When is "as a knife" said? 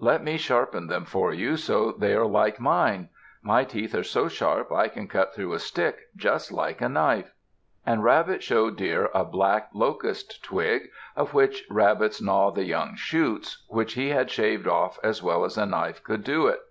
15.44-16.02